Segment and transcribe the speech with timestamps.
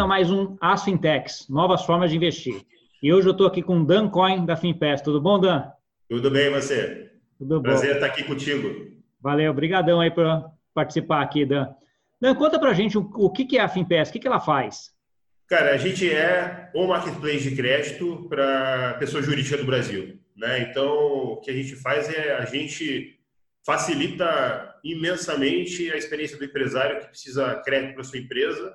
[0.00, 2.62] bem-vindo a mais um As Fintechs, novas formas de investir.
[3.02, 5.02] E hoje eu estou aqui com o Dan Coin, da FinPass.
[5.02, 5.64] Tudo bom, Dan?
[6.08, 7.10] Tudo bem, você?
[7.38, 7.62] Tudo bom.
[7.62, 8.90] Prazer estar aqui contigo.
[9.20, 10.24] Valeu, obrigadão aí por
[10.74, 11.68] participar aqui, Dan.
[12.20, 14.90] Dan, conta pra gente o, que é a FinPass, o que ela faz?
[15.48, 20.18] Cara, a gente é o marketplace de crédito para pessoa jurídica do Brasil.
[20.36, 20.62] Né?
[20.70, 23.18] Então, o que a gente faz é a gente
[23.66, 28.74] facilita imensamente a experiência do empresário que precisa crédito para sua empresa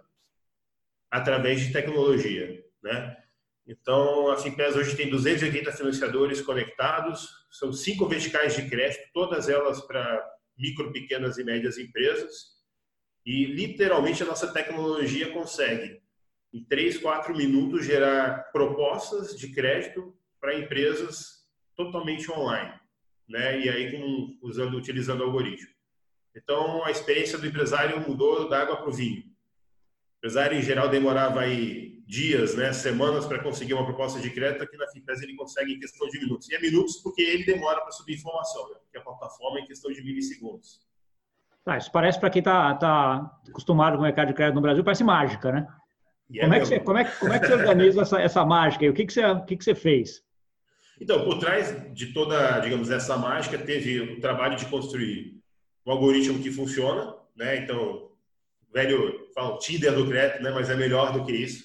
[1.09, 2.64] através de tecnologia.
[2.84, 3.18] Né?
[3.68, 9.81] Então, a Finpes hoje tem 280 financiadores conectados, são cinco verticais de crédito, todas elas
[9.81, 10.23] para
[10.58, 12.55] micro, pequenas e médias empresas.
[13.26, 16.00] E, literalmente, a nossa tecnologia consegue
[16.54, 21.44] em 3, 4 minutos, gerar propostas de crédito para empresas
[21.76, 22.73] totalmente online,
[23.28, 23.59] né?
[23.59, 25.67] E aí com, usando, utilizando algoritmo.
[26.34, 29.23] Então, a experiência do empresário mudou da água para o vinho.
[30.26, 34.64] Empresário, em geral, demorava aí dias, né, semanas para conseguir uma proposta de crédito.
[34.64, 36.50] Aqui na Finpes ele consegue em questão de minutos.
[36.50, 38.78] E é minutos porque ele demora para subir informação, né?
[38.81, 40.81] porque a plataforma é em questão de milissegundos.
[41.64, 44.84] Ah, isso parece para quem está tá acostumado com o mercado de crédito no Brasil,
[44.84, 45.68] parece mágica, né?
[46.34, 48.84] É como, é que você, como, é, como é que você organiza essa, essa mágica?
[48.84, 50.23] E o que, que, você, o que, que você fez?
[51.00, 55.40] Então, por trás de toda, digamos, essa mágica, teve o trabalho de construir
[55.86, 57.58] um algoritmo que funciona, né?
[57.58, 58.14] Então,
[58.76, 60.52] velho, fala Tinder do crédito, né?
[60.52, 61.64] Mas é melhor do que isso.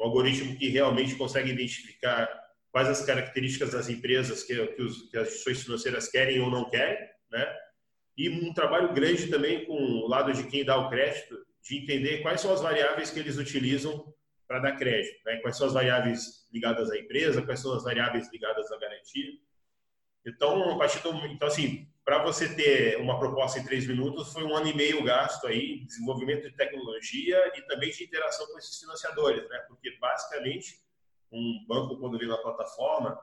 [0.00, 2.28] Um algoritmo que realmente consegue identificar
[2.70, 6.70] quais as características das empresas que, que, os, que as instituições financeiras querem ou não
[6.70, 7.56] querem, né?
[8.16, 12.18] E um trabalho grande também com o lado de quem dá o crédito, de entender
[12.22, 14.12] quais são as variáveis que eles utilizam
[14.46, 15.38] para dar crédito, né?
[15.38, 19.32] quais são as variáveis ligadas à empresa, quais são as variáveis ligadas à garantia.
[20.26, 24.42] Então, a partir do, então assim, para você ter uma proposta em três minutos, foi
[24.44, 28.78] um ano e meio gasto aí, desenvolvimento de tecnologia e também de interação com esses
[28.78, 29.58] financiadores, né?
[29.68, 30.82] Porque basicamente
[31.30, 33.18] um banco quando vem na plataforma,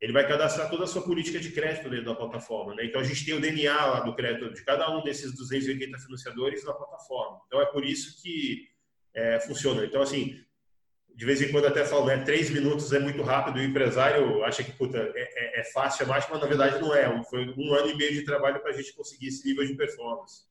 [0.00, 2.74] ele vai cadastrar toda a sua política de crédito dentro da plataforma.
[2.74, 2.86] Né?
[2.86, 6.64] Então, a gente tem o DNA lá do crédito de cada um desses 280 financiadores
[6.64, 7.42] na plataforma.
[7.46, 8.66] Então, é por isso que
[9.12, 9.84] é, funciona.
[9.84, 10.42] Então, assim,
[11.20, 14.64] de vez em quando até falo, né, três minutos é muito rápido, o empresário acha
[14.64, 17.22] que puta, é, é, é fácil, é mais, mas na verdade não é.
[17.24, 20.44] Foi um ano e meio de trabalho para a gente conseguir esse nível de performance.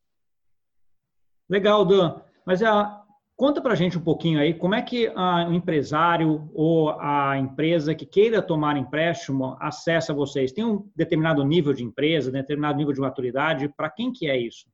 [1.49, 2.21] Legal, Dan.
[2.45, 3.03] Mas a,
[3.35, 7.95] Conta para a gente um pouquinho aí como é que o empresário ou a empresa
[7.95, 10.51] que queira tomar empréstimo acessa vocês.
[10.51, 13.69] Tem um determinado nível de empresa, determinado nível de maturidade.
[13.69, 14.67] Para quem que é isso?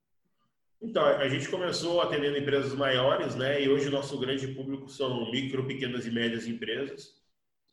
[0.90, 3.62] Então, a gente começou atendendo empresas maiores, né?
[3.62, 7.24] E hoje o nosso grande público são micro, pequenas e médias empresas.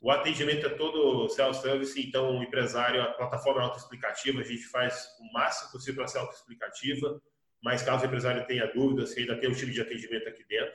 [0.00, 5.06] O atendimento é todo self-service, então o empresário, a plataforma é autoexplicativa, a gente faz
[5.20, 7.20] o máximo possível para ser autoexplicativa
[7.62, 10.74] mas caso o empresário tenha dúvidas, ainda tem um time de atendimento aqui dentro.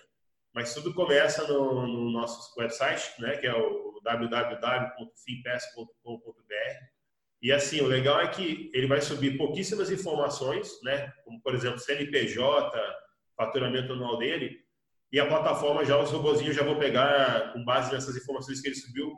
[0.53, 6.96] Mas tudo começa no, no nosso website, né, que é o www.finpass.com.br.
[7.47, 11.79] E assim, o legal é que ele vai subir pouquíssimas informações, né, como por exemplo
[11.79, 12.77] CNPJ,
[13.37, 14.59] faturamento anual dele,
[15.13, 18.75] e a plataforma já, os robozinhos já vão pegar, com base nessas informações que ele
[18.75, 19.15] subiu,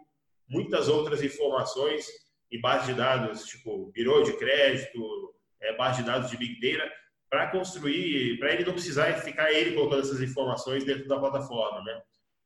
[0.48, 2.06] muitas outras informações
[2.52, 6.88] em base de dados, tipo birô de crédito, é, base de dados de Big Data,
[7.32, 12.00] para construir, para ele não precisar ficar ele colocando essas informações dentro da plataforma, né?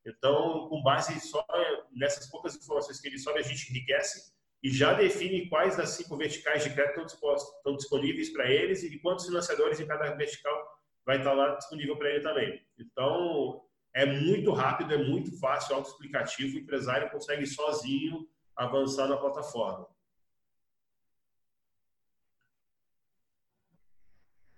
[0.05, 1.45] Então, com base só
[1.93, 4.31] nessas poucas informações que ele sobe, a gente enriquece
[4.63, 9.25] e já define quais das cinco verticais de crédito estão, disponíveis para eles e quantos
[9.25, 10.57] financiadores em cada vertical
[11.05, 12.61] vai estar lá disponível para ele também.
[12.79, 13.61] Então,
[13.93, 18.25] é muito rápido, é muito fácil, autoexplicativo, o empresário consegue sozinho
[18.55, 19.85] avançar na plataforma.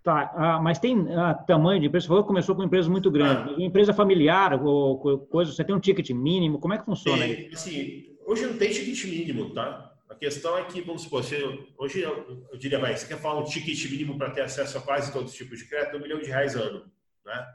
[0.04, 2.04] Tá, ah, mas tem ah, tamanho de empresa?
[2.04, 3.56] Você falou que começou com empresas muito grandes.
[3.58, 3.60] Ah.
[3.60, 6.60] Empresa familiar ou coisa, você tem um ticket mínimo?
[6.60, 9.95] Como é que funciona tem, Assim, hoje não tem ticket mínimo, tá?
[10.10, 11.44] A questão é que, vamos supor, você,
[11.78, 14.82] hoje eu, eu, diria, vai, você quer falar um ticket mínimo para ter acesso a
[14.82, 15.98] quase todos os tipos de crédito?
[15.98, 16.92] Um milhão de reais ano,
[17.26, 17.48] né?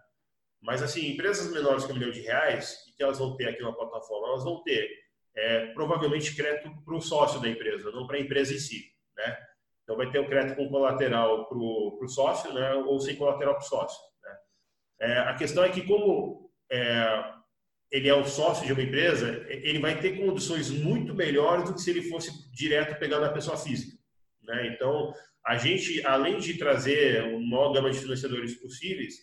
[0.61, 3.63] Mas, assim, empresas menores que um milhão de reais, o que elas vão ter aqui
[3.63, 4.29] na plataforma?
[4.29, 4.91] Elas vão ter,
[5.35, 9.39] é, provavelmente, crédito para o sócio da empresa, não para a empresa em si, né?
[9.85, 13.65] Então, vai ter o crédito com colateral para o sócio, né, ou sem colateral para
[13.65, 13.99] o sócio.
[14.23, 14.39] Né?
[15.01, 17.40] É, a questão é que, como é,
[17.91, 21.81] ele é o sócio de uma empresa, ele vai ter condições muito melhores do que
[21.81, 23.99] se ele fosse direto pegando a pessoa física.
[24.43, 24.69] Né?
[24.69, 25.13] Então,
[25.45, 29.15] a gente, além de trazer uma maior gama de financiadores possíveis,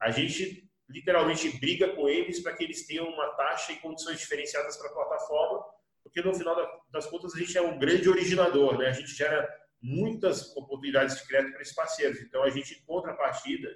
[0.00, 4.76] a gente literalmente briga com eles para que eles tenham uma taxa e condições diferenciadas
[4.76, 5.64] para a plataforma,
[6.02, 8.88] porque no final das contas a gente é um grande originador, né?
[8.88, 9.48] A gente gera
[9.80, 12.20] muitas oportunidades de crédito para esses parceiros.
[12.20, 13.68] Então, a gente, em contrapartida,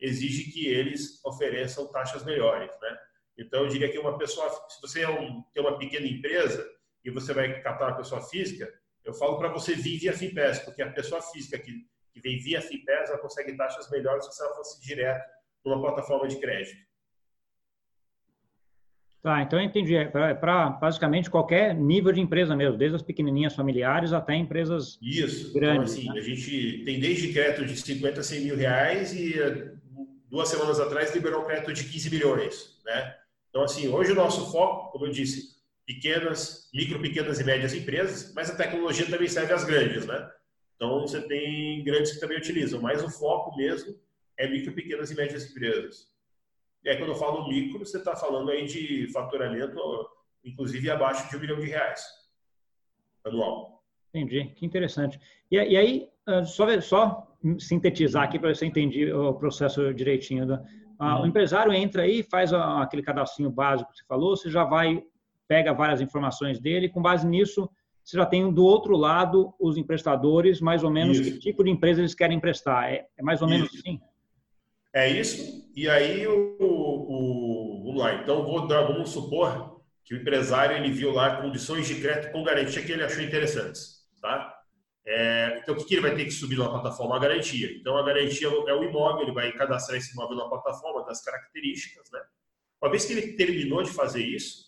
[0.00, 2.98] exige que eles ofereçam taxas melhores, né?
[3.36, 6.68] Então, eu diria que uma pessoa, se você é um, tem uma pequena empresa
[7.04, 8.72] e você vai captar uma pessoa física,
[9.04, 11.72] eu falo para você vir via FIPES, porque a pessoa física que,
[12.12, 15.24] que vem via FIPES, ela consegue taxas melhores se ela fosse direto
[15.64, 16.84] numa plataforma de crédito.
[19.24, 19.96] Tá, então eu entendi.
[19.96, 25.48] É para basicamente qualquer nível de empresa mesmo, desde as pequenininhas familiares até empresas Isso.
[25.48, 25.96] Então, grandes.
[25.96, 26.20] Então, assim, né?
[26.20, 29.72] a gente tem desde crédito de 50 a 100 mil reais e eh,
[30.28, 33.16] duas semanas atrás liberou um crédito de 15 milhões, né?
[33.54, 38.34] Então, assim, hoje o nosso foco, como eu disse, pequenas, micro, pequenas e médias empresas,
[38.34, 40.28] mas a tecnologia também serve às grandes, né?
[40.74, 43.96] Então, você tem grandes que também utilizam, mas o foco mesmo
[44.36, 46.12] é micro, pequenas e médias empresas.
[46.82, 49.80] E aí, quando eu falo micro, você está falando aí de faturamento,
[50.44, 52.04] inclusive abaixo de um milhão de reais
[53.24, 53.84] anual.
[54.12, 55.20] Entendi, que interessante.
[55.48, 60.44] E, e aí, ah, só, só sintetizar aqui para eu entendi o processo direitinho.
[60.44, 60.83] Né?
[61.04, 65.02] Ah, O empresário entra aí, faz aquele cadastrinho básico que você falou, você já vai,
[65.46, 67.68] pega várias informações dele, com base nisso,
[68.04, 71.32] você já tem do outro lado os emprestadores, mais ou menos Isso.
[71.32, 72.92] que tipo de empresa eles querem emprestar.
[72.92, 73.78] É, é mais ou menos Isso.
[73.78, 74.00] assim?
[74.92, 75.68] É isso.
[75.74, 78.14] E aí, o, o, vamos lá.
[78.14, 82.44] Então, vou dar, vamos supor que o empresário ele viu lá condições de crédito com
[82.44, 84.53] garantia que ele achou interessantes, tá?
[85.06, 87.16] É, então, o que, ele vai ter que subir na plataforma?
[87.16, 87.70] A garantia.
[87.76, 92.10] Então, a garantia é o imóvel, ele vai cadastrar esse imóvel na plataforma, das características,
[92.10, 92.20] né?
[92.82, 94.64] Uma vez que ele terminou de fazer isso,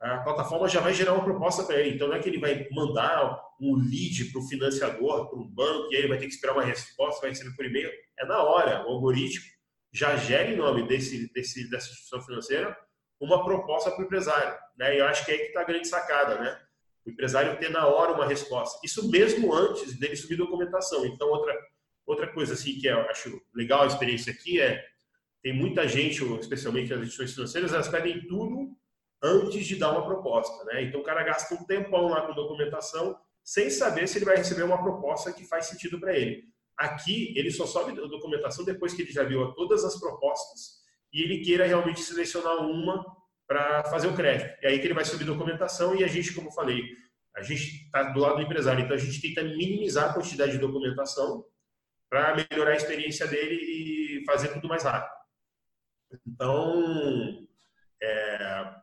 [0.00, 1.94] a plataforma já vai gerar uma proposta para ele.
[1.94, 5.92] Então, não é que ele vai mandar um lead para o financiador, para um banco,
[5.92, 7.90] e aí ele vai ter que esperar uma resposta, vai receber por e-mail.
[8.18, 8.86] É na hora.
[8.86, 9.44] O algoritmo
[9.92, 12.76] já gera em nome desse, desse, dessa instituição financeira
[13.20, 14.56] uma proposta para o empresário.
[14.76, 14.94] Né?
[14.94, 16.60] E eu acho que é aí que está a grande sacada, né?
[17.08, 18.78] O empresário ter na hora uma resposta.
[18.84, 21.06] Isso mesmo antes dele subir documentação.
[21.06, 21.58] Então, outra,
[22.06, 24.84] outra coisa assim que eu acho legal a experiência aqui é
[25.42, 28.76] tem muita gente, especialmente as instituições financeiras, elas pedem tudo
[29.22, 30.82] antes de dar uma proposta, né?
[30.82, 34.64] Então o cara gasta um tempão lá com documentação sem saber se ele vai receber
[34.64, 36.44] uma proposta que faz sentido para ele.
[36.76, 40.78] Aqui ele só sobe a documentação depois que ele já viu todas as propostas
[41.12, 43.04] e ele queira realmente selecionar uma
[43.48, 44.58] para fazer o crédito.
[44.62, 46.82] É aí que ele vai subir documentação e a gente, como falei,
[47.34, 50.58] a gente está do lado do empresário, então a gente tenta minimizar a quantidade de
[50.58, 51.44] documentação
[52.10, 55.16] para melhorar a experiência dele e fazer tudo mais rápido.
[56.26, 57.46] Então,
[58.02, 58.74] é,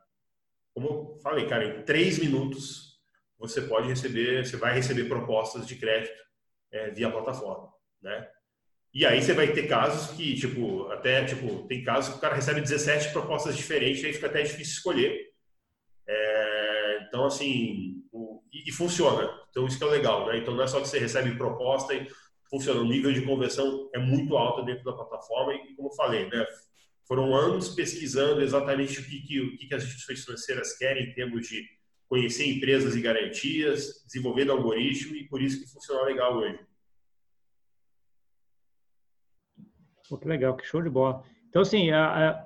[0.74, 3.00] como eu falei, cara, em três minutos
[3.38, 6.24] você pode receber, você vai receber propostas de crédito
[6.72, 7.72] é, via plataforma,
[8.02, 8.28] né?
[8.96, 12.34] E aí você vai ter casos que, tipo, até, tipo, tem casos que o cara
[12.34, 15.34] recebe 17 propostas diferentes aí fica até difícil escolher.
[16.08, 19.30] É, então, assim, o, e, e, funciona.
[19.50, 20.38] Então, isso que é legal, né?
[20.38, 22.08] Então, não é só que você recebe proposta e
[22.50, 22.80] funciona.
[22.80, 26.46] O nível de conversão é muito alto dentro da plataforma e, como eu falei, né?
[27.06, 31.46] Foram anos pesquisando exatamente o que, que, o que as instituições financeiras querem em termos
[31.46, 31.68] de
[32.08, 36.60] conhecer empresas e garantias, desenvolvendo algoritmo e por isso que funciona legal hoje.
[40.10, 41.24] Pô, que legal, que show de bola.
[41.50, 41.88] Então, assim,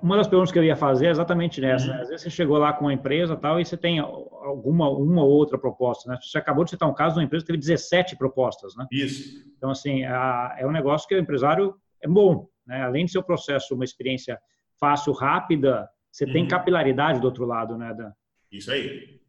[0.00, 1.86] uma das perguntas que eu ia fazer é exatamente nessa.
[1.86, 1.94] Uhum.
[1.94, 2.00] Né?
[2.02, 5.30] Às vezes você chegou lá com uma empresa tal e você tem alguma uma ou
[5.30, 6.16] outra proposta, né?
[6.22, 8.86] Você acabou de citar um caso de uma empresa que teve 17 propostas, né?
[8.92, 9.44] Isso.
[9.56, 12.82] Então, assim, é um negócio que o empresário é bom, né?
[12.82, 14.38] Além de ser um processo, uma experiência
[14.78, 16.32] fácil, rápida, você uhum.
[16.32, 18.12] tem capilaridade do outro lado, né, Dan?
[18.52, 19.20] Isso aí.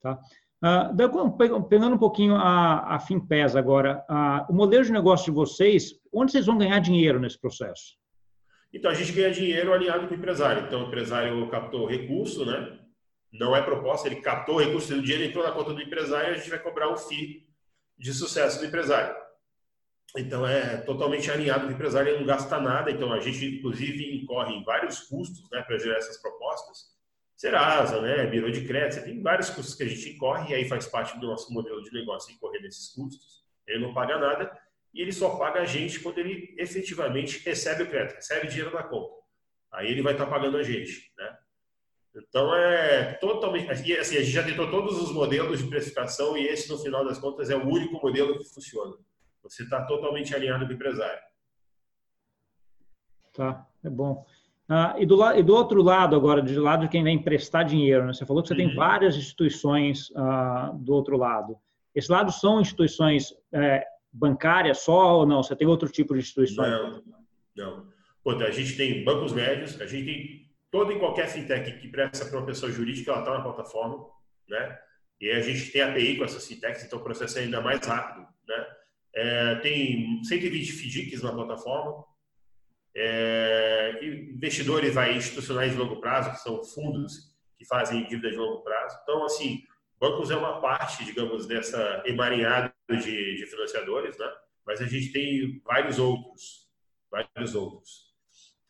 [0.00, 0.20] Tá.
[0.66, 5.92] Uh, pegando um pouquinho a, a Finpes agora, uh, o modelo de negócio de vocês,
[6.12, 7.94] onde vocês vão ganhar dinheiro nesse processo?
[8.72, 10.64] Então, a gente ganha dinheiro alinhado com o empresário.
[10.66, 12.78] Então, o empresário captou recurso, né?
[13.32, 16.34] Não é proposta, ele captou o recurso, o dinheiro entrou na conta do empresário e
[16.34, 17.46] a gente vai cobrar um FII
[17.98, 19.14] de sucesso do empresário.
[20.16, 22.90] Então, é totalmente alinhado com o empresário, ele não gasta nada.
[22.90, 26.95] Então, a gente, inclusive, incorre em vários custos né, para gerar essas propostas.
[27.36, 30.86] Serasa, né, Biro de crédito, tem vários custos que a gente incorre e aí faz
[30.86, 33.44] parte do nosso modelo de negócio incorrer nesses custos.
[33.66, 34.58] Ele não paga nada
[34.94, 38.82] e ele só paga a gente quando ele efetivamente recebe o crédito, recebe dinheiro na
[38.82, 39.14] conta.
[39.70, 41.36] Aí ele vai estar pagando a gente, né?
[42.14, 43.70] Então é totalmente.
[43.70, 47.18] Assim, a gente já tentou todos os modelos de precificação e esse, no final das
[47.18, 48.96] contas, é o único modelo que funciona.
[49.42, 51.20] Você está totalmente alinhado com o empresário.
[53.34, 54.24] Tá, é bom.
[54.68, 58.04] Ah, e, do, e, do, outro lado, agora, do lado de quem vem emprestar dinheiro,
[58.04, 58.12] né?
[58.12, 58.66] você falou que você uhum.
[58.68, 61.56] tem várias instituições ah, do outro lado.
[61.94, 65.42] Esse lado são instituições é, bancárias só ou não?
[65.42, 66.68] Você tem outro tipo de instituições?
[66.68, 67.02] Não,
[67.56, 67.96] não.
[68.44, 72.38] A gente tem bancos médios, a gente tem toda e qualquer fintech que presta para
[72.38, 74.04] uma pessoa jurídica, ela está na plataforma,
[74.48, 74.78] né?
[75.20, 78.26] E a gente tem API com essas fintechs, então o processo é ainda mais rápido,
[78.46, 78.66] né?
[79.14, 82.04] É, tem 120 FDICs na plataforma,
[82.98, 88.62] é, investidores aí, institucionais de longo prazo, que são fundos que fazem dívidas de longo
[88.62, 88.98] prazo.
[89.02, 89.62] Então, assim,
[90.00, 94.26] bancos é uma parte, digamos, dessa emaranhada de, de financiadores, né?
[94.66, 96.68] mas a gente tem vários outros,
[97.10, 98.06] vários outros.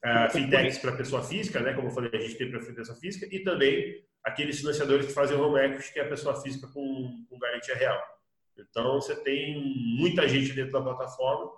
[0.04, 1.73] Uh, fintechs para pessoa física, né?
[1.73, 5.37] como eu falei, a gente tem para pessoa física, e também aqueles financiadores que fazem
[5.37, 8.00] home equity, que é a pessoa física com, com garantia real.
[8.59, 9.61] Então, você tem
[9.97, 11.52] muita gente dentro da plataforma,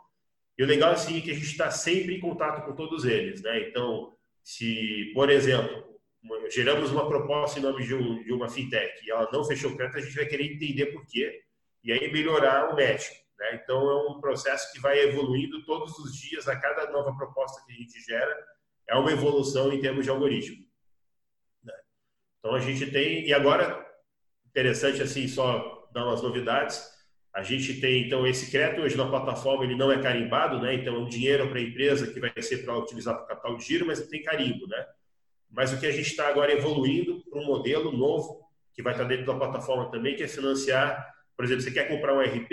[0.59, 3.41] e o legal é que a gente está sempre em contato com todos eles.
[3.41, 3.69] Né?
[3.69, 4.13] Então,
[4.43, 6.01] se, por exemplo,
[6.51, 9.77] geramos uma proposta em nome de, um, de uma fintech e ela não fechou o
[9.77, 11.43] crédito, a gente vai querer entender por quê
[11.85, 13.09] e aí melhorar o match.
[13.39, 13.61] Né?
[13.63, 17.73] Então, é um processo que vai evoluindo todos os dias, a cada nova proposta que
[17.73, 18.37] a gente gera,
[18.89, 20.67] é uma evolução em termos de algoritmo.
[21.63, 21.75] Né?
[22.41, 23.87] Então, a gente tem, e agora,
[24.49, 26.98] interessante assim, só dar umas novidades,
[27.35, 30.75] a gente tem, então, esse crédito hoje na plataforma, ele não é carimbado, né?
[30.75, 33.65] então é um dinheiro para a empresa que vai ser para utilizar para capital de
[33.65, 34.87] giro, mas tem carimbo, né?
[35.51, 39.05] Mas o que a gente está agora evoluindo para um modelo novo, que vai estar
[39.05, 42.51] dentro da plataforma também, que é financiar, por exemplo, você quer comprar um RP,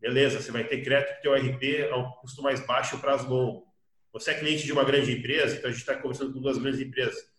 [0.00, 3.66] beleza, você vai ter crédito que o RP a um custo mais baixo prazo longo.
[4.12, 6.80] Você é cliente de uma grande empresa, então a gente está conversando com duas grandes
[6.80, 7.30] empresas,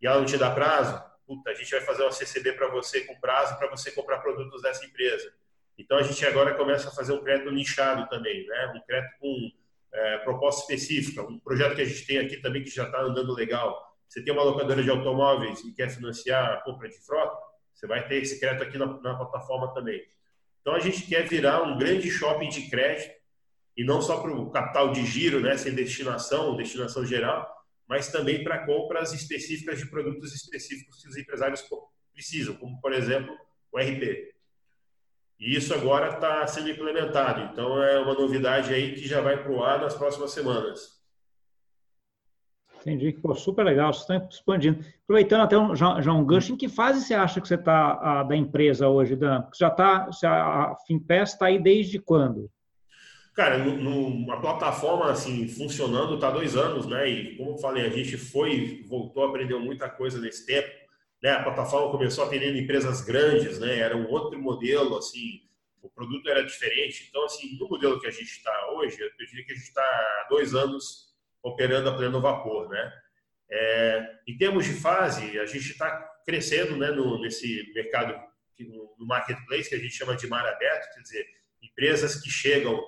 [0.00, 3.02] e ela não te dá prazo, puta, a gente vai fazer uma CCB para você
[3.02, 5.32] com prazo para você comprar produtos dessa empresa.
[5.78, 8.72] Então a gente agora começa a fazer um crédito nichado também, né?
[8.76, 9.50] um crédito com
[9.92, 13.32] é, proposta específica, um projeto que a gente tem aqui também que já está andando
[13.32, 17.36] legal, você tem uma locadora de automóveis e quer financiar a compra de frota,
[17.74, 20.02] você vai ter esse crédito aqui na, na plataforma também.
[20.60, 23.14] Então a gente quer virar um grande shopping de crédito
[23.76, 27.48] e não só para o capital de giro, né, sem destinação, destinação geral,
[27.88, 31.64] mas também para compras específicas de produtos específicos que os empresários
[32.12, 33.34] precisam, como por exemplo
[33.72, 34.34] o RP.
[35.40, 37.50] E isso agora está sendo implementado.
[37.50, 41.00] Então é uma novidade aí que já vai para o ar nas próximas semanas.
[42.80, 43.12] Entendi.
[43.12, 44.84] Pô, super legal, você está expandindo.
[45.04, 48.22] Aproveitando até um, já, já um gancho, em que fase você acha que você está
[48.22, 49.42] da empresa hoje, Dan?
[49.52, 52.50] Você já está, a Finpass está aí desde quando?
[53.34, 57.08] Cara, no, a plataforma assim funcionando está dois anos, né?
[57.08, 60.68] E como eu falei, a gente foi, voltou, aprendeu muita coisa nesse tempo.
[61.22, 61.30] Né?
[61.30, 63.78] A plataforma começou atendendo empresas grandes, né?
[63.78, 65.42] Era um outro modelo, assim,
[65.82, 67.06] o produto era diferente.
[67.08, 69.82] Então, assim, no modelo que a gente está hoje, eu diria que a gente está
[69.82, 71.10] há dois anos
[71.42, 72.92] operando a pleno vapor, né?
[73.50, 75.90] É, em termos de fase, a gente está
[76.24, 78.14] crescendo né, no, nesse mercado,
[78.60, 81.26] no, marketplace, que a gente chama de mar aberto, quer dizer,
[81.62, 82.80] empresas que chegam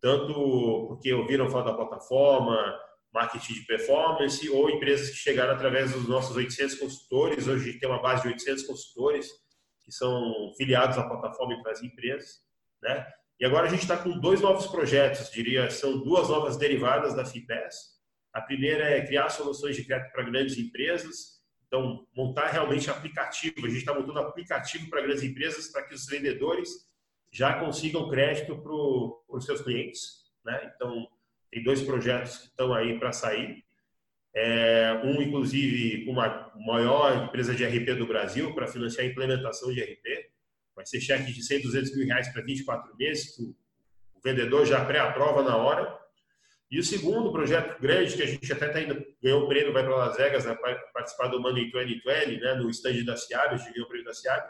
[0.00, 2.80] tanto porque ouviram falar da plataforma,
[3.12, 7.46] marketing de performance, ou empresas que chegaram através dos nossos 800 consultores.
[7.46, 9.28] Hoje tem uma base de 800 consultores
[9.84, 12.42] que são filiados à plataforma para as empresas,
[12.82, 13.06] né?
[13.40, 17.24] E agora a gente está com dois novos projetos, diria, são duas novas derivadas da
[17.24, 17.98] FIPES,
[18.32, 21.38] a primeira é criar soluções de crédito para grandes empresas.
[21.66, 23.66] Então, montar realmente aplicativo.
[23.66, 26.68] A gente está montando aplicativo para grandes empresas para que os vendedores
[27.32, 30.24] já consigam crédito para os seus clientes.
[30.44, 30.72] Né?
[30.74, 31.08] Então,
[31.50, 33.64] tem dois projetos que estão aí para sair.
[34.34, 39.72] É, um, inclusive, com uma maior empresa de RP do Brasil para financiar a implementação
[39.72, 40.30] de RP.
[40.76, 44.84] Vai ser cheque de 100, 200 mil reais para 24 meses, que o vendedor já
[44.84, 45.98] pré-aprova na hora
[46.70, 49.82] e o segundo projeto grande, que a gente até tá indo, ganhou o prêmio, vai
[49.82, 50.54] para Las Vegas né,
[50.92, 54.12] participar do Money 2020, né, no stand da Ciab, a gente ganhou o prêmio da
[54.12, 54.46] Ciab,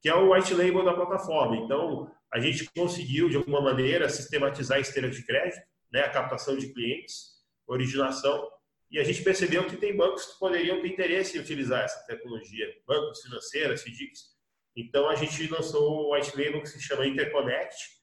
[0.00, 1.56] que é o white label da plataforma.
[1.56, 5.60] Então, a gente conseguiu, de alguma maneira, sistematizar a esteira de crédito,
[5.92, 8.50] né, a captação de clientes, originação,
[8.90, 12.66] e a gente percebeu que tem bancos que poderiam ter interesse em utilizar essa tecnologia,
[12.86, 14.36] bancos financeiros, FDICs.
[14.74, 17.98] Então, a gente lançou o white label que se chama Interconnect,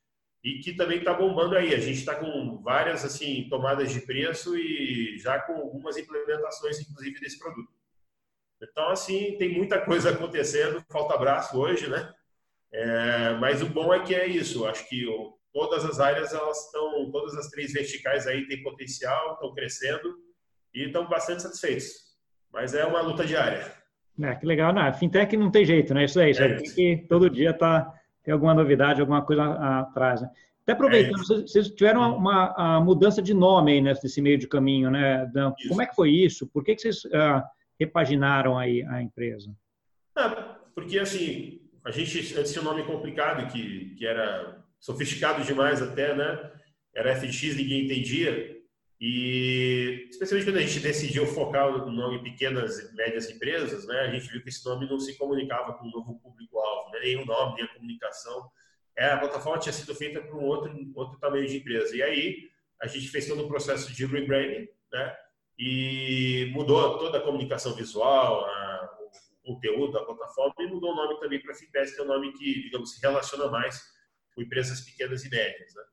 [0.46, 1.74] e que também está bombando aí.
[1.74, 7.20] A gente está com várias assim tomadas de preço e já com algumas implementações, inclusive,
[7.20, 7.74] desse produto.
[8.62, 12.14] Então, assim, tem muita coisa acontecendo, falta braço hoje, né?
[12.72, 14.68] É, mas o bom é que é isso.
[14.68, 19.36] Acho que o, todas as áreas, elas estão, todas as três verticais aí têm potencial,
[19.36, 20.18] estão crescendo
[20.74, 21.86] e estão bastante satisfeitos.
[22.52, 23.72] Mas é uma luta diária.
[24.22, 24.74] É, que legal.
[24.74, 26.04] Não, fintech não tem jeito, né?
[26.04, 27.90] Isso aí, é, tem que todo dia tá
[28.22, 29.44] tem alguma novidade, alguma coisa
[29.80, 30.22] atrás.
[30.22, 30.30] Né?
[30.64, 34.90] Até aproveitando, é vocês tiveram uma, uma mudança de nome aí nesse meio de caminho,
[34.90, 35.54] né, Dan?
[35.58, 35.70] Isso.
[35.70, 36.48] Como é que foi isso?
[36.48, 37.42] Por que, que vocês uh,
[37.80, 39.56] repaginaram aí a empresa?
[40.16, 45.82] Ah, porque, assim, a gente antes tinha um nome complicado, que, que era sofisticado demais
[45.82, 46.52] até, né?
[46.94, 48.56] Era FX, ninguém entendia.
[49.00, 54.02] E, especialmente quando a gente decidiu focar o nome em pequenas e médias empresas, né?
[54.02, 57.00] A gente viu que esse nome não se comunicava com o novo público-alvo, né?
[57.00, 58.50] nem o nome, nem a comunicação
[58.98, 61.96] é, a plataforma tinha sido feita para um outro, outro tamanho de empresa.
[61.96, 62.50] E aí,
[62.82, 65.16] a gente fez todo o processo de rebranding, né?
[65.58, 68.98] E mudou toda a comunicação visual, a,
[69.44, 72.32] o conteúdo da plataforma e mudou o nome também para Finpes, que é um nome
[72.34, 73.82] que, digamos, se relaciona mais
[74.36, 75.84] com empresas pequenas e médias, né?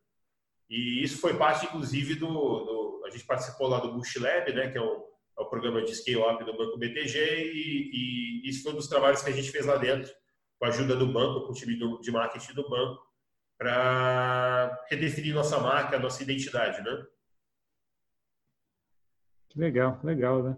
[0.68, 4.70] E isso foi parte, inclusive, do, do a gente participou lá do Bush Lab, né?
[4.70, 5.06] Que é o,
[5.38, 7.90] é o programa de scale-up do Banco BTG e,
[8.44, 10.12] e isso foi um dos trabalhos que a gente fez lá dentro,
[10.58, 13.02] com a ajuda do banco, com o time de marketing do banco,
[13.58, 17.04] para redefinir nossa marca, nossa identidade, né?
[19.54, 20.56] Legal, legal, né?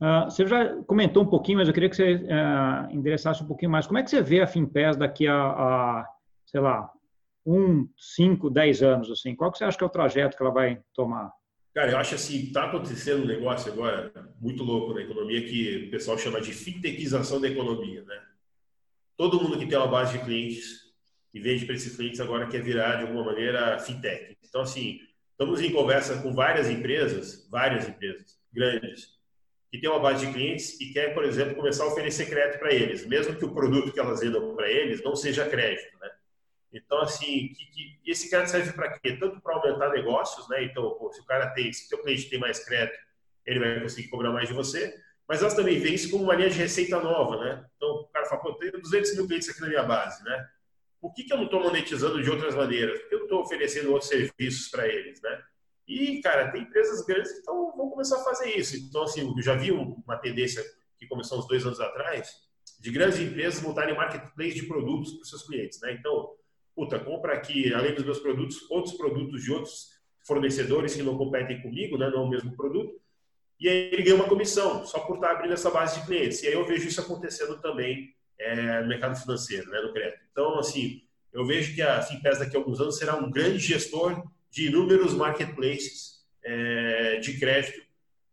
[0.00, 3.70] Uh, você já comentou um pouquinho, mas eu queria que você uh, endereçasse um pouquinho
[3.70, 3.86] mais.
[3.86, 6.08] Como é que você vê a Finpes daqui a, a,
[6.44, 6.90] sei lá,
[7.44, 9.10] um, cinco, dez anos?
[9.10, 11.32] Assim, qual que você acha que é o trajeto que ela vai tomar?
[11.74, 15.90] Cara, eu acho assim, está acontecendo um negócio agora muito louco na economia que o
[15.90, 18.20] pessoal chama de fintechização da economia, né?
[19.16, 20.82] Todo mundo que tem uma base de clientes
[21.32, 24.36] e vende para esses clientes agora quer virar de alguma maneira fintech.
[24.46, 29.08] Então, assim, estamos em conversa com várias empresas, várias empresas grandes,
[29.70, 32.74] que têm uma base de clientes e quer, por exemplo, começar a oferecer crédito para
[32.74, 36.10] eles, mesmo que o produto que elas vendam para eles não seja crédito, né?
[36.72, 39.16] Então, assim, que, que, esse crédito serve para quê?
[39.16, 40.64] Tanto para aumentar negócios, né?
[40.64, 42.98] Então, pô, se o cara tem, se o teu cliente tem mais crédito,
[43.44, 44.94] ele vai conseguir cobrar mais de você,
[45.28, 47.66] mas elas também veem isso como uma linha de receita nova, né?
[47.76, 50.48] Então, o cara fala, pô, tenho 200 mil clientes aqui na minha base, né?
[51.02, 53.00] por que, que eu não estou monetizando de outras maneiras?
[53.00, 55.42] Porque eu estou oferecendo outros serviços para eles, né?
[55.86, 58.76] E, cara, tem empresas grandes que tão, vão começar a fazer isso.
[58.76, 60.62] Então, assim, eu já vi uma tendência
[60.96, 62.32] que começou uns dois anos atrás,
[62.78, 65.92] de grandes empresas montarem marketplace de produtos para os seus clientes, né?
[65.92, 66.36] Então,
[66.74, 69.90] puta, compra aqui, além dos meus produtos, outros produtos de outros
[70.26, 72.08] fornecedores que não competem comigo, né?
[72.10, 73.00] Não é o mesmo produto.
[73.58, 76.42] E aí ele ganha uma comissão, só por estar abrindo essa base de clientes.
[76.42, 80.20] E aí eu vejo isso acontecendo também é, no mercado financeiro, né, no crédito.
[80.32, 81.02] Então, assim,
[81.32, 85.14] eu vejo que a Finpes daqui a alguns anos será um grande gestor de inúmeros
[85.14, 87.80] marketplaces é, de crédito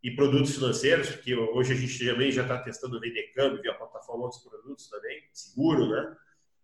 [0.02, 4.24] e produtos financeiros, porque hoje a gente também já está testando vender câmbio via plataforma
[4.24, 6.16] outros produtos também, seguro, né?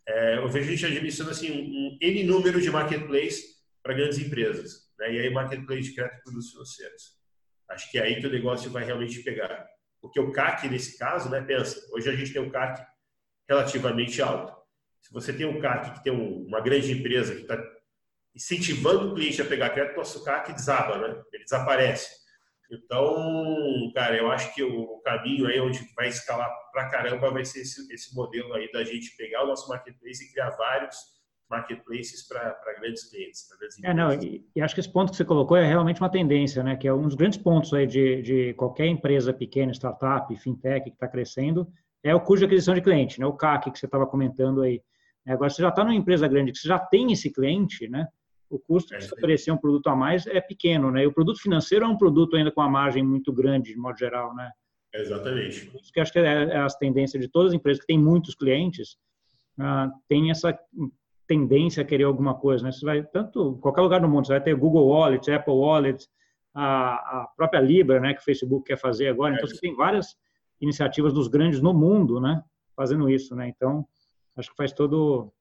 [0.08, 4.20] É, eu vejo a gente administrando assim, um, um N número de marketplace para grandes
[4.20, 5.14] empresas, né?
[5.14, 7.16] e aí marketplace de crédito e produtos financeiros.
[7.70, 9.66] Acho que é aí que o negócio vai realmente pegar.
[10.00, 12.86] Porque o CAC, nesse caso, né, pensa, hoje a gente tem o CAC
[13.50, 14.56] relativamente alto.
[15.02, 17.58] Se você tem um CAC que tem uma grande empresa que está
[18.36, 21.24] incentivando o cliente a pegar crédito, nosso CAC desaba, né?
[21.34, 22.25] Ele desaparece.
[22.72, 27.62] Então, cara, eu acho que o caminho aí onde vai escalar pra caramba vai ser
[27.62, 30.98] esse, esse modelo aí da gente pegar o nosso marketplace e criar vários
[31.50, 33.48] marketplaces para grandes clientes.
[33.60, 36.10] Grandes é, não, e, e, acho que esse ponto que você colocou é realmente uma
[36.10, 36.76] tendência, né?
[36.76, 40.96] Que é um dos grandes pontos aí de, de qualquer empresa pequena, startup, fintech que
[40.96, 41.72] está crescendo,
[42.04, 43.26] é o custo de aquisição de cliente, né?
[43.26, 44.82] o CAC que você estava comentando aí.
[45.28, 48.08] Agora, você já está numa empresa grande que você já tem esse cliente, né?
[48.56, 50.92] O custo de é, oferecer um produto a mais é pequeno.
[50.92, 51.04] Né?
[51.04, 53.98] E o produto financeiro é um produto ainda com uma margem muito grande, de modo
[53.98, 54.34] geral.
[54.36, 54.50] Né?
[54.94, 55.72] Exatamente.
[55.76, 58.36] Isso que acho que é, é as tendências de todas as empresas que têm muitos
[58.36, 58.98] clientes,
[59.60, 60.58] ah, tem essa
[61.28, 62.64] tendência a querer alguma coisa.
[62.64, 62.72] Né?
[62.72, 66.08] Você vai, tanto qualquer lugar do mundo, você vai ter Google Wallet, Apple Wallet,
[66.54, 69.34] a, a própria Libra, né, que o Facebook quer fazer agora.
[69.34, 69.48] Então, é.
[69.48, 70.16] você tem várias
[70.62, 72.42] iniciativas dos grandes no mundo, né?
[72.76, 73.50] Fazendo isso, né?
[73.50, 73.86] Então,
[74.38, 75.32] acho que faz todo,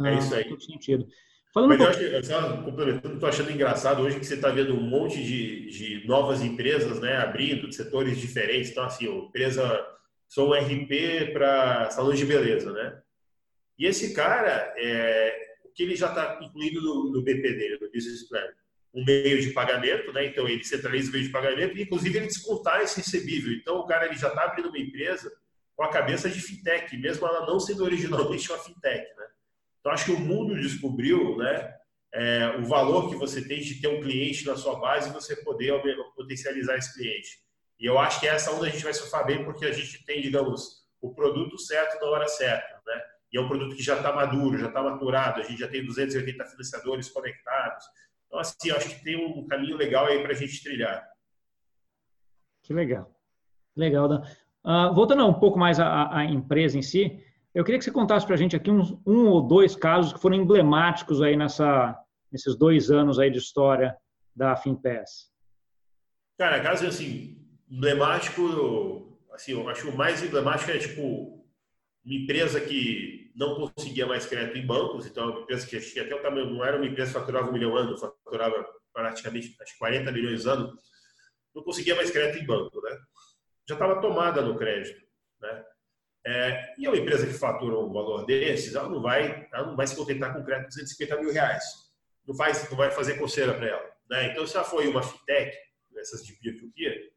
[0.00, 0.48] é isso aí.
[0.48, 1.06] todo sentido.
[1.52, 4.80] Falando Mas eu acho, só complementando, estou achando engraçado hoje que você está vendo um
[4.80, 8.70] monte de, de novas empresas, né, abrindo de setores diferentes.
[8.70, 9.86] Então, assim, empresa,
[10.28, 12.98] sou um RP para salões de beleza, né?
[13.78, 17.90] E esse cara, é, o que ele já está incluído no, no BP dele, no
[17.90, 18.48] Business Plan?
[18.94, 20.26] um meio de pagamento, né?
[20.26, 23.52] Então ele centraliza o meio de pagamento e inclusive ele descontar esse recebível.
[23.54, 25.32] Então o cara ele já está abrindo uma empresa
[25.74, 29.26] com a cabeça de fintech, mesmo ela não sendo originalmente uma fintech, né?
[29.82, 31.74] Então acho que o mundo descobriu, né?
[32.14, 35.36] É, o valor que você tem de ter um cliente na sua base e você
[35.36, 35.82] poder
[36.14, 37.40] potencializar esse cliente.
[37.78, 40.22] E eu acho que essa onda a gente vai surfar bem porque a gente tem,
[40.22, 43.02] digamos, o produto certo na hora certa, né?
[43.32, 45.84] E é um produto que já está maduro, já está maturado, a gente já tem
[45.84, 47.84] 280 financiadores conectados,
[48.32, 51.06] então, assim, acho que tem um caminho legal aí para a gente trilhar.
[52.62, 53.14] Que legal.
[53.76, 54.22] Legal, Dan.
[54.64, 57.22] Uh, voltando um pouco mais à, à, empresa em si,
[57.54, 60.20] eu queria que você contasse para a gente aqui uns, um ou dois casos que
[60.20, 61.96] foram emblemáticos aí nessa,
[62.30, 63.96] nesses dois anos aí de história
[64.34, 65.30] da FinPass.
[66.38, 67.38] Cara, caso assim,
[67.70, 71.46] emblemático, assim, eu acho o mais emblemático é tipo
[72.04, 76.22] uma empresa que não conseguia mais crédito em bancos, então uma empresa que até o
[76.22, 80.46] tamanho, não era uma empresa que faturava um milhão ano, faturava praticamente acho, 40 milhões
[80.46, 80.76] ano,
[81.54, 82.98] não conseguia mais crédito em banco, né?
[83.68, 85.00] Já estava tomada no crédito,
[85.40, 85.64] né?
[86.24, 89.86] É, e uma empresa que fatura um valor desses, ela não vai, ela não vai
[89.86, 91.64] se contentar com crédito de 250 mil reais.
[92.26, 93.90] Não, faz, não vai fazer coceira para ela.
[94.08, 94.30] Né?
[94.30, 95.56] Então, se ela foi uma fintech,
[95.96, 97.12] essas de peer-to-peer,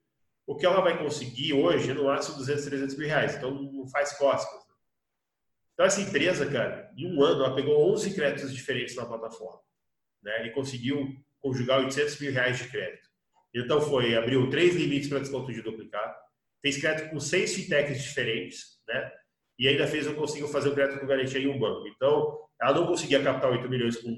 [0.48, 3.36] o que ela vai conseguir hoje no máximo 200, 300 mil reais.
[3.36, 4.64] Então, não faz costas.
[5.74, 9.60] Então, essa empresa, cara, em um ano, ela pegou 11 créditos diferentes na plataforma.
[10.24, 10.48] Né?
[10.48, 11.08] E conseguiu
[11.40, 13.08] conjugar 800 mil reais de crédito.
[13.54, 16.16] Então, foi, abriu três limites para desconto de duplicado,
[16.66, 19.12] fez crédito com seis fintechs diferentes, né?
[19.60, 21.88] E ainda fez, conseguiu fazer o crédito com garantia em um banco.
[21.88, 24.10] Então, ela não conseguia captar 8 milhões com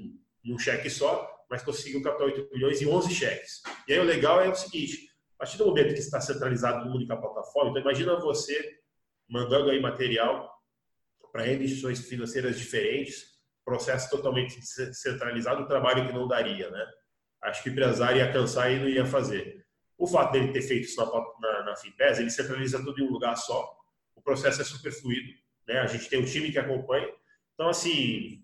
[0.46, 3.60] um cheque só, mas conseguiu captar 8 milhões em 11 cheques.
[3.86, 6.96] E aí o legal é o seguinte, a partir do momento que está centralizado numa
[6.96, 8.78] única plataforma, então imagina você
[9.28, 10.50] mandando aí material
[11.30, 13.26] para instituições financeiras diferentes,
[13.62, 14.58] processo totalmente
[14.94, 16.86] centralizado, trabalho que não daria, né?
[17.44, 19.67] Acho que o empresário ia cansar e não ia fazer.
[19.98, 21.06] O fato dele ter feito isso na,
[21.40, 23.76] na, na Finpes, ele centraliza tudo em um lugar só,
[24.14, 25.32] o processo é super fluido,
[25.66, 25.80] né?
[25.80, 27.08] A gente tem um time que acompanha.
[27.54, 28.42] Então, assim,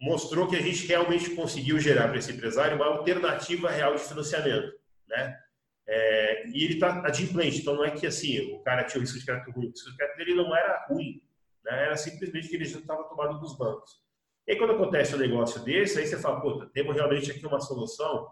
[0.00, 4.72] mostrou que a gente realmente conseguiu gerar para esse empresário uma alternativa real de financiamento,
[5.06, 5.38] né?
[5.86, 9.18] É, e ele está adimplente, então não é que assim o cara tinha o risco
[9.18, 11.20] de crédito ruim, o risco de crédito dele não era ruim,
[11.64, 11.86] né?
[11.86, 14.00] era simplesmente que ele já estava tomado dos bancos.
[14.46, 17.60] E aí, quando acontece um negócio desse, aí você fala, puta, temos realmente aqui uma
[17.60, 18.28] solução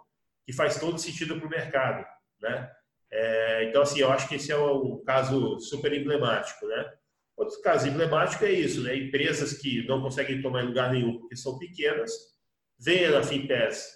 [0.46, 2.06] que faz todo sentido para o mercado,
[2.40, 2.70] né?
[3.10, 6.92] É, então, assim, eu acho que esse é um caso super emblemático, né?
[7.36, 8.96] Outro caso emblemático é isso, né?
[8.96, 12.12] Empresas que não conseguem tomar em lugar nenhum porque são pequenas,
[12.78, 13.92] vêm na FinPass,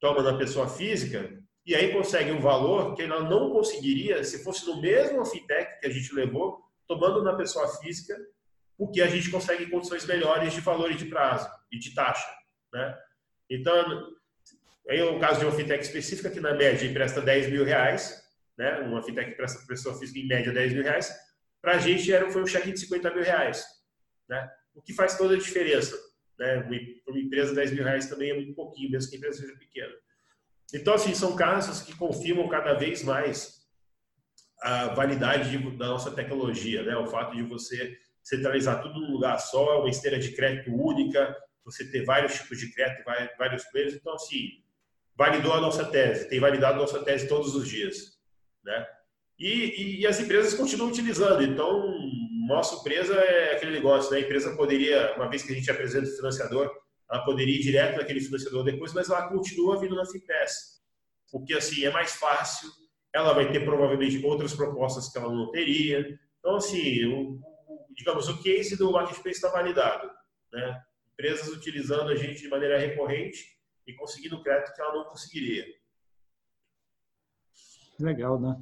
[0.00, 4.66] tomam na pessoa física e aí conseguem um valor que ela não conseguiria se fosse
[4.66, 8.14] no mesmo fintech que a gente levou, tomando na pessoa física,
[8.76, 12.28] porque a gente consegue condições melhores de valor e de prazo e de taxa,
[12.72, 12.96] né?
[13.50, 14.14] Então,
[14.88, 18.22] aí é o caso de uma fintech específica que na média empresta 10 mil reais,
[18.56, 18.80] né?
[18.80, 21.12] Uma fintech que presta pessoa física em média 10 mil reais,
[21.60, 23.64] para a gente era, foi um cheque de 50 mil reais,
[24.28, 24.48] né?
[24.74, 25.96] O que faz toda a diferença,
[26.38, 26.60] né?
[27.04, 29.56] Para uma empresa 10 mil reais também é muito pouquinho, mesmo que a empresa seja
[29.58, 29.94] pequena.
[30.72, 33.64] Então, assim, são casos que confirmam cada vez mais
[34.60, 36.96] a validade de, da nossa tecnologia, né?
[36.96, 41.90] O fato de você centralizar tudo num lugar só, uma esteira de crédito única, você
[41.90, 43.04] ter vários tipos de crédito,
[43.38, 43.94] vários players.
[43.94, 44.63] Então, assim,
[45.16, 48.18] validou a nossa tese, tem validado a nossa tese todos os dias,
[48.64, 48.86] né?
[49.38, 51.42] E, e, as empresas continuam utilizando.
[51.42, 51.92] Então,
[52.46, 54.18] nossa empresa é aquele negócio, né?
[54.18, 56.70] A empresa poderia, uma vez que a gente apresenta o financiador,
[57.10, 60.80] ela poderia ir direto naquele financiador depois, mas ela continua vindo na Finpass.
[61.30, 62.68] Porque, assim, é mais fácil,
[63.12, 66.16] ela vai ter provavelmente outras propostas que ela não teria.
[66.38, 67.40] Então, assim, o,
[67.96, 70.08] digamos, o case do Marketplace está validado,
[70.52, 70.80] né?
[71.12, 73.54] Empresas utilizando a gente de maneira recorrente
[73.86, 75.64] e conseguindo crédito que ela não conseguiria.
[77.98, 78.56] Legal, né?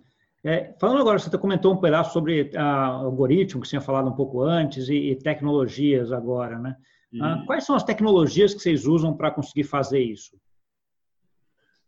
[0.45, 4.17] É, falando agora, você comentou um pedaço sobre a, algoritmo, que você tinha falado um
[4.17, 6.77] pouco antes, e, e tecnologias agora, né?
[7.21, 10.41] Ah, quais são as tecnologias que vocês usam para conseguir fazer isso?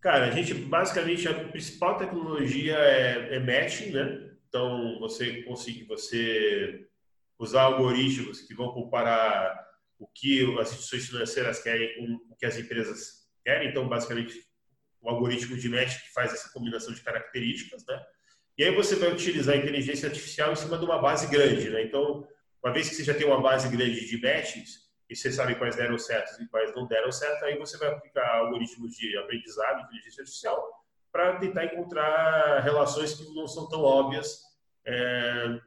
[0.01, 4.31] Cara, a gente, basicamente, a principal tecnologia é, é matching, né?
[4.49, 6.87] Então, você consegue você
[7.38, 9.59] usar algoritmos que vão comparar
[9.99, 13.68] o que as instituições financeiras querem com o que as empresas querem.
[13.68, 14.35] Então, basicamente,
[15.00, 18.02] o algoritmo de match que faz essa combinação de características, né?
[18.57, 21.83] E aí você vai utilizar a inteligência artificial em cima de uma base grande, né?
[21.83, 22.26] Então,
[22.62, 25.76] uma vez que você já tem uma base grande de matches, e você sabe quais
[25.76, 30.22] deram certo e quais não deram certo, aí você vai aplicar algoritmos de aprendizado, inteligência
[30.22, 30.70] artificial,
[31.12, 34.40] para tentar encontrar relações que não são tão óbvias
[34.87, 35.61] é,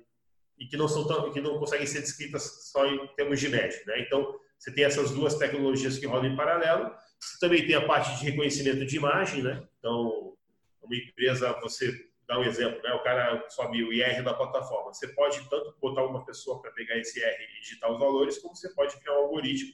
[0.57, 3.85] e que não são tão, que não conseguem ser descritas só em termos de match,
[3.85, 4.01] né?
[4.01, 6.91] Então, você tem essas duas tecnologias que rodam em paralelo.
[7.39, 9.67] Também tem a parte de reconhecimento de imagem, né?
[9.79, 10.35] Então,
[10.81, 11.93] uma empresa, você
[12.27, 12.93] dar um exemplo, né?
[12.93, 14.93] O cara sobe o IR da plataforma.
[14.93, 18.55] Você pode tanto botar uma pessoa para pegar esse IR e digitar os valores, como
[18.55, 19.73] você pode criar um algoritmo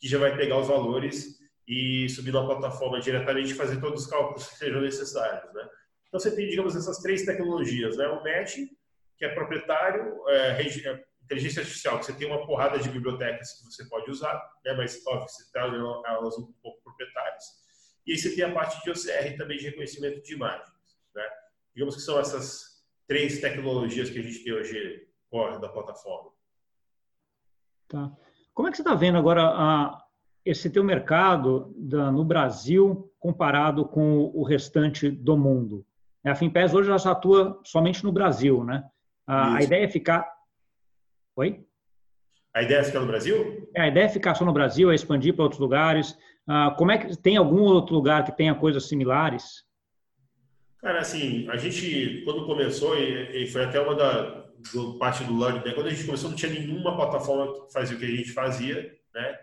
[0.00, 4.10] que já vai pegar os valores e subir na plataforma diretamente e fazer todos os
[4.10, 5.68] cálculos que sejam necessários, né?
[6.08, 8.08] Então você tem, digamos, essas três tecnologias, né?
[8.08, 8.56] O match,
[9.16, 13.64] que é proprietário, é, é, inteligência artificial, que você tem uma porrada de bibliotecas que
[13.64, 14.74] você pode usar, né?
[14.74, 17.44] Mas óbvio, você está elas um pouco proprietárias.
[18.06, 20.72] E aí você tem a parte de OCR também de reconhecimento de imagem
[21.74, 26.30] digamos que são essas três tecnologias que a gente tem hoje fora da plataforma.
[27.88, 28.12] Tá.
[28.54, 30.04] Como é que você está vendo agora a,
[30.44, 35.84] esse teu mercado da, no Brasil comparado com o restante do mundo?
[36.24, 38.84] A Finpes hoje já atua somente no Brasil, né?
[39.26, 40.31] A, a, ideia é ficar...
[41.36, 41.64] Oi?
[42.54, 43.70] A ideia é ficar no Brasil?
[43.74, 46.16] É, a ideia é ficar só no Brasil, é expandir para outros lugares.
[46.46, 49.64] Ah, como é que tem algum outro lugar que tenha coisas similares?
[50.78, 54.42] Cara, assim, a gente, quando começou, e, e foi até uma da
[54.72, 55.72] do, parte do Learning, né?
[55.72, 58.96] quando a gente começou, não tinha nenhuma plataforma que fazia o que a gente fazia,
[59.14, 59.38] né?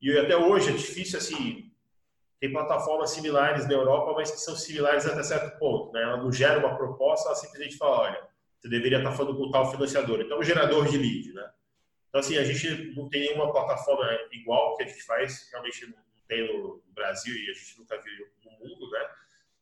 [0.00, 1.70] E até hoje é difícil, assim,
[2.40, 5.92] tem plataformas similares na Europa, mas que são similares até certo ponto.
[5.92, 6.02] Né?
[6.02, 8.28] Ela não gera uma proposta, ela simplesmente fala, olha,
[8.64, 10.22] você deveria estar falando com tal financiador.
[10.22, 11.50] Então, gerador de lead, né?
[12.08, 15.98] Então, assim, a gente não tem nenhuma plataforma igual que a gente faz, realmente não
[16.26, 19.00] tem no Brasil e a gente nunca viu no mundo, né?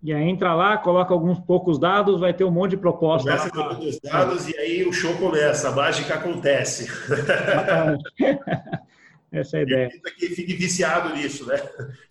[0.04, 3.32] E aí entra lá, coloca alguns poucos dados, vai ter um monte de propostas.
[3.32, 6.90] Começa com alguns dados e aí o show começa, a mágica acontece.
[9.32, 9.90] Essa é a ideia.
[10.18, 11.56] Que fique viciado nisso, né?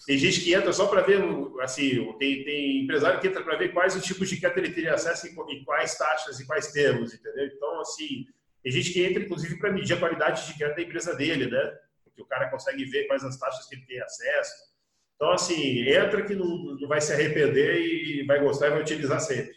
[0.06, 1.20] Tem gente que entra só para ver,
[1.60, 4.94] assim, tem, tem empresário que entra para ver quais os tipos de crédito ele teria
[4.94, 7.46] acesso e quais taxas e quais termos, entendeu?
[7.46, 8.26] Então, assim,
[8.62, 11.78] tem gente que entra, inclusive, para medir a qualidade de crédito da empresa dele, né?
[12.04, 14.70] Porque o cara consegue ver quais as taxas que ele tem acesso.
[15.16, 19.20] Então, assim, entra que não, não vai se arrepender e vai gostar e vai utilizar
[19.20, 19.54] sempre.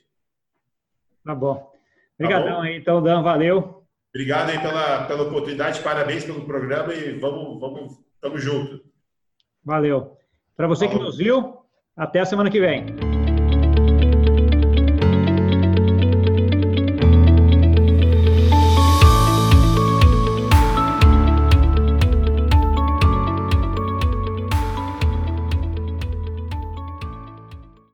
[1.24, 1.72] Tá bom.
[2.20, 3.83] Obrigadão tá aí, então, Dan, valeu.
[4.14, 8.84] Obrigado aí pela, pela oportunidade, parabéns pelo programa e vamos, vamos, tamo junto.
[9.66, 10.16] Valeu.
[10.56, 11.00] Para você Falou.
[11.00, 11.58] que nos viu,
[11.98, 13.13] até a semana que vem.